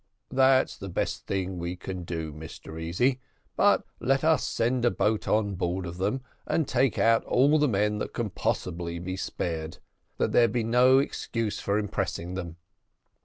"That's 0.31 0.77
the 0.77 0.89
best 0.89 1.27
thing 1.27 1.59
we 1.59 1.75
can 1.75 2.05
do, 2.05 2.33
Mr 2.33 2.81
Easy; 2.81 3.19
but 3.55 3.83
let 3.99 4.23
us 4.23 4.43
send 4.43 4.83
a 4.83 4.89
boat 4.89 5.27
on 5.27 5.53
board 5.53 5.85
of 5.85 5.99
them, 5.99 6.21
and 6.47 6.67
take 6.67 6.97
out 6.97 7.23
all 7.25 7.59
the 7.59 7.67
men 7.67 7.99
that 7.99 8.11
can 8.11 8.31
possibly 8.31 8.97
be 8.97 9.15
spared, 9.15 9.77
that 10.17 10.31
there 10.31 10.47
may 10.47 10.51
be 10.53 10.63
no 10.63 10.97
excuse 10.97 11.59
for 11.59 11.77
impressing 11.77 12.33
them." 12.33 12.55